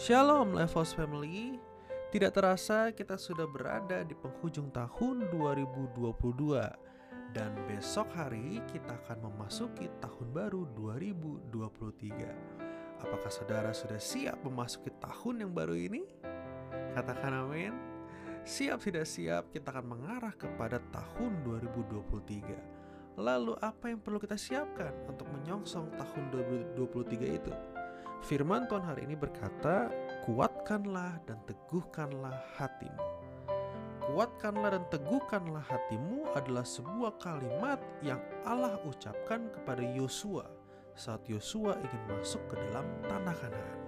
[0.00, 1.60] Shalom Levos Family.
[2.08, 6.08] Tidak terasa kita sudah berada di penghujung tahun 2022
[7.36, 15.44] Dan besok hari kita akan memasuki tahun baru 2023 Apakah saudara sudah siap memasuki tahun
[15.44, 16.00] yang baru ini?
[16.96, 17.76] Katakan amin.
[18.48, 24.96] Siap tidak siap kita akan mengarah kepada tahun 2023 Lalu apa yang perlu kita siapkan
[25.04, 26.32] untuk menyongsong tahun
[26.72, 27.52] 2023 itu?
[28.20, 29.88] Firman Tuhan hari ini berkata,
[30.28, 33.04] "Kuatkanlah dan teguhkanlah hatimu."
[34.10, 40.60] Kuatkanlah dan teguhkanlah hatimu adalah sebuah kalimat yang Allah ucapkan kepada Yosua
[41.00, 43.80] saat Yosua ingin masuk ke dalam tanah Kanaan.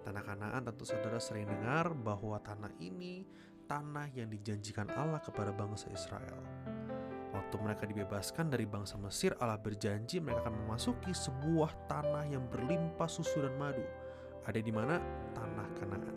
[0.00, 3.28] Tanah Kanaan tentu saudara sering dengar bahwa tanah ini
[3.68, 6.40] tanah yang dijanjikan Allah kepada bangsa Israel.
[7.32, 13.08] Waktu mereka dibebaskan dari bangsa Mesir, Allah berjanji mereka akan memasuki sebuah tanah yang berlimpah
[13.08, 13.80] susu dan madu.
[14.44, 15.00] Ada di mana?
[15.32, 16.16] Tanah Kanaan.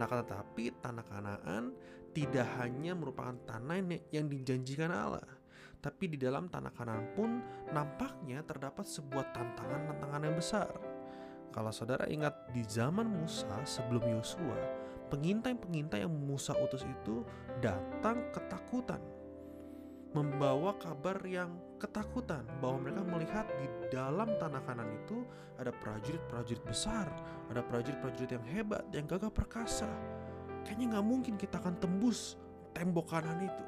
[0.00, 1.76] Nah, tetapi tanah Kanaan
[2.16, 3.76] tidak hanya merupakan tanah
[4.08, 5.28] yang dijanjikan Allah,
[5.84, 10.72] tapi di dalam tanah Kanaan pun nampaknya terdapat sebuah tantangan-tantangan yang besar.
[11.52, 14.56] Kalau saudara ingat di zaman Musa sebelum Yosua,
[15.12, 17.26] pengintai-pengintai yang Musa utus itu
[17.60, 19.19] datang ketakutan
[20.10, 25.22] membawa kabar yang ketakutan bahwa mereka melihat di dalam tanah kanan itu
[25.54, 27.06] ada prajurit-prajurit besar,
[27.46, 29.88] ada prajurit-prajurit yang hebat, yang gagah perkasa.
[30.66, 32.34] Kayaknya nggak mungkin kita akan tembus
[32.74, 33.64] tembok kanan itu.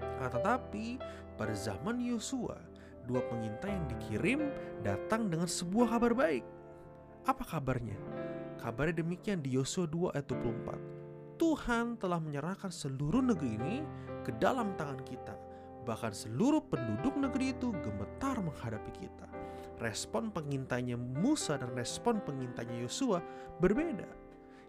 [0.00, 1.02] Nah, tetapi
[1.34, 2.56] pada zaman Yosua,
[3.04, 4.40] dua pengintai yang dikirim
[4.86, 6.44] datang dengan sebuah kabar baik.
[7.26, 7.98] Apa kabarnya?
[8.62, 11.36] Kabarnya demikian di Yosua 2 ayat 24.
[11.36, 13.76] Tuhan telah menyerahkan seluruh negeri ini
[14.24, 15.45] ke dalam tangan kita
[15.86, 19.30] Bahkan seluruh penduduk negeri itu gemetar menghadapi kita.
[19.78, 23.22] Respon pengintainya Musa dan respon pengintainya Yosua
[23.62, 24.08] berbeda.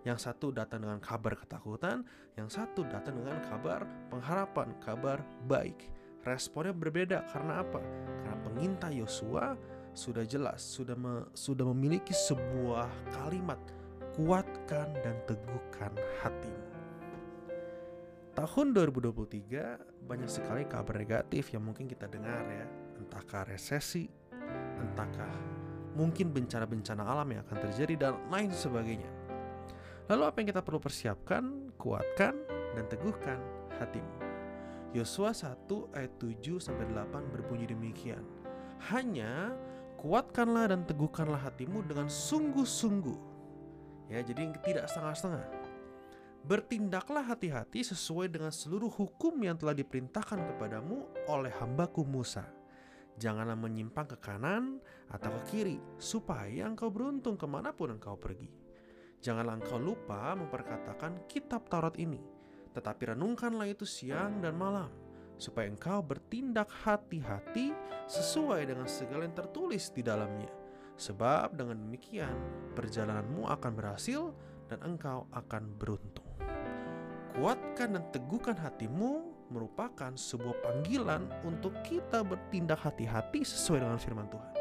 [0.06, 2.06] Yang satu datang dengan kabar ketakutan,
[2.38, 5.90] yang satu datang dengan kabar pengharapan, kabar baik.
[6.22, 7.82] Responnya berbeda karena apa?
[8.24, 9.58] Karena pengintai Yosua
[9.98, 12.88] sudah jelas, sudah me, sudah memiliki sebuah
[13.18, 13.58] kalimat
[14.14, 16.77] kuatkan dan teguhkan hatimu.
[18.38, 22.70] Tahun 2023 banyak sekali kabar negatif yang mungkin kita dengar ya.
[23.02, 24.06] Entahkah resesi,
[24.78, 25.34] entahkah
[25.98, 29.10] mungkin bencana-bencana alam yang akan terjadi dan lain sebagainya.
[30.06, 32.38] Lalu apa yang kita perlu persiapkan, kuatkan,
[32.78, 33.42] dan teguhkan
[33.82, 34.14] hatimu.
[34.94, 38.22] Yosua 1 ayat 7 8 berbunyi demikian.
[38.94, 39.58] Hanya
[39.98, 43.18] kuatkanlah dan teguhkanlah hatimu dengan sungguh-sungguh.
[44.14, 45.67] Ya jadi tidak setengah-setengah
[46.48, 52.48] Bertindaklah hati-hati sesuai dengan seluruh hukum yang telah diperintahkan kepadamu oleh hambaku Musa.
[53.20, 54.80] Janganlah menyimpang ke kanan
[55.12, 58.48] atau ke kiri, supaya engkau beruntung ke mana pun engkau pergi.
[59.20, 62.24] Janganlah engkau lupa memperkatakan kitab Taurat ini,
[62.72, 64.88] tetapi renungkanlah itu siang dan malam,
[65.36, 67.76] supaya engkau bertindak hati-hati
[68.08, 70.54] sesuai dengan segala yang tertulis di dalamnya.
[70.96, 72.40] Sebab dengan demikian
[72.72, 74.32] perjalananmu akan berhasil
[74.72, 76.27] dan engkau akan beruntung.
[77.36, 84.52] Kuatkan dan teguhkan hatimu merupakan sebuah panggilan untuk kita bertindak hati-hati sesuai dengan firman Tuhan.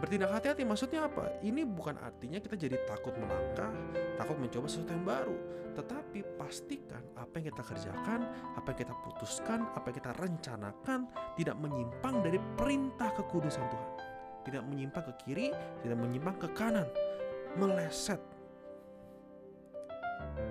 [0.00, 1.28] Bertindak hati-hati maksudnya apa?
[1.44, 3.68] Ini bukan artinya kita jadi takut melangkah,
[4.16, 5.36] takut mencoba sesuatu yang baru.
[5.76, 8.20] Tetapi pastikan apa yang kita kerjakan,
[8.56, 11.00] apa yang kita putuskan, apa yang kita rencanakan
[11.36, 13.90] tidak menyimpang dari perintah kekudusan Tuhan.
[14.40, 15.52] Tidak menyimpang ke kiri,
[15.84, 16.88] tidak menyimpang ke kanan.
[17.60, 18.22] Meleset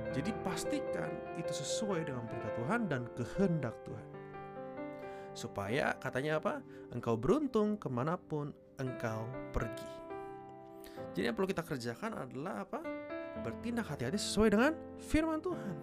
[0.10, 4.08] jadi pastikan itu sesuai dengan perintah Tuhan dan kehendak Tuhan.
[5.38, 6.66] Supaya katanya apa?
[6.90, 8.50] Engkau beruntung ke mana pun
[8.82, 9.92] engkau pergi.
[11.14, 12.82] Jadi yang perlu kita kerjakan adalah apa?
[13.46, 15.76] Bertindak hati-hati sesuai dengan firman Tuhan.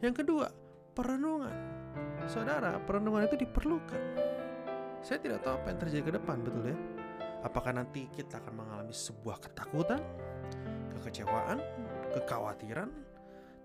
[0.00, 0.46] Yang kedua,
[0.94, 1.56] perenungan.
[2.30, 4.02] Saudara, perenungan itu diperlukan.
[5.04, 6.78] Saya tidak tahu apa yang terjadi ke depan, betul ya?
[7.44, 10.00] Apakah nanti kita akan mengalami sebuah ketakutan,
[10.96, 11.60] kekecewaan,
[12.16, 12.88] kekhawatiran,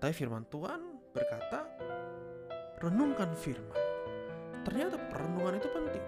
[0.00, 0.80] tapi firman Tuhan
[1.12, 1.68] berkata,
[2.80, 3.76] renungkan firman.
[4.64, 6.04] Ternyata perenungan itu penting.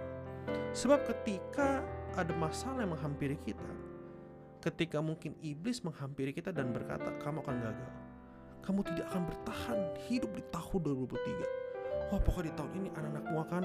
[0.72, 1.84] Sebab ketika
[2.16, 3.72] ada masalah yang menghampiri kita,
[4.64, 7.92] ketika mungkin iblis menghampiri kita dan berkata, kamu akan gagal.
[8.64, 9.78] Kamu tidak akan bertahan
[10.08, 10.80] hidup di tahun
[11.12, 12.08] 2023.
[12.08, 13.62] Wah, pokoknya di tahun ini anak-anakmu akan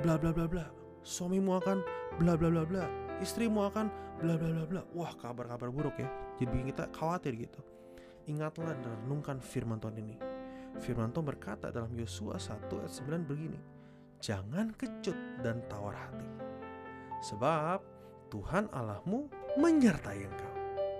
[0.00, 0.64] bla bla bla bla.
[1.04, 1.78] Suamimu akan
[2.16, 2.84] bla bla bla bla.
[3.20, 3.86] Istrimu akan
[4.22, 4.80] bla bla bla bla.
[4.96, 6.08] Wah, kabar-kabar buruk ya.
[6.40, 7.60] Jadi bikin kita khawatir gitu.
[8.28, 10.16] Ingatlah dan renungkan firman Tuhan ini.
[10.78, 13.58] Firman Tuhan berkata dalam Yosua 1 ayat 9 begini,
[14.20, 16.28] Jangan kecut dan tawar hati.
[17.24, 17.80] Sebab
[18.28, 19.26] Tuhan Allahmu
[19.56, 20.54] menyertai engkau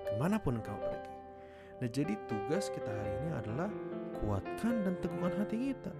[0.09, 1.15] ke mana pun engkau pergi.
[1.79, 3.69] Nah jadi tugas kita hari ini adalah
[4.19, 5.93] kuatkan dan teguhkan hati kita.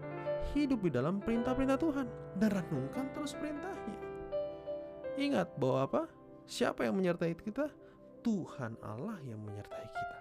[0.55, 2.07] Hidup di dalam perintah-perintah Tuhan
[2.41, 3.99] dan renungkan terus perintahnya.
[5.19, 6.03] Ingat bahwa apa?
[6.49, 7.69] Siapa yang menyertai kita?
[8.25, 10.18] Tuhan Allah yang menyertai kita.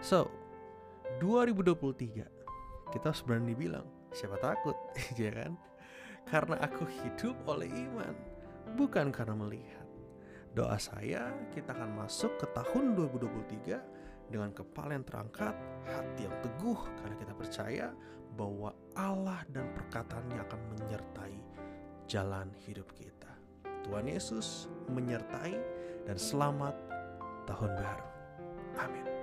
[0.00, 0.32] So,
[1.20, 2.24] 2023
[2.88, 3.84] kita harus berani bilang,
[4.16, 4.74] siapa takut,
[5.20, 5.52] ya kan?
[6.24, 8.16] Karena aku hidup oleh iman,
[8.80, 9.84] bukan karena melihat.
[10.56, 15.54] Doa saya kita akan masuk ke tahun 2023 dengan kepala yang terangkat,
[15.84, 17.86] hati yang teguh karena kita percaya
[18.34, 21.36] bahwa Allah dan perkataannya akan menyertai
[22.08, 23.30] jalan hidup kita.
[23.84, 25.54] Tuhan Yesus menyertai
[26.08, 26.74] dan selamat
[27.46, 28.08] tahun baru.
[28.80, 29.19] Amin.